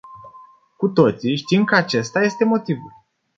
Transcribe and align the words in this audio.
Cu 0.77 0.87
toții 0.87 1.35
știm 1.35 1.63
că 1.63 1.75
acesta 1.75 2.21
este 2.21 2.43
motivul. 2.45 2.91